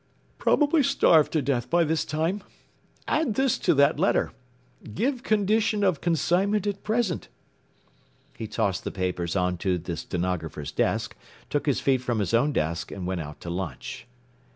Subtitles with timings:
[0.39, 2.41] “Probably starved to death by this time!
[3.07, 4.31] Add this to that letter:
[4.95, 7.27] 'Give condition of consignment at present.'”
[8.35, 11.15] He tossed the papers on to the stenographer's desk,
[11.51, 14.07] took his feet from his own desk and went out to lunch.